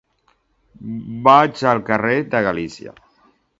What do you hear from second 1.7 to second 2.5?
al carrer de